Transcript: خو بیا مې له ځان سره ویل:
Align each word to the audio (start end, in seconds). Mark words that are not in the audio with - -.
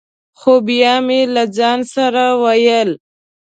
خو 0.39 0.53
بیا 0.67 0.93
مې 1.05 1.19
له 1.35 1.43
ځان 1.57 1.79
سره 1.93 2.23
ویل: 2.41 2.89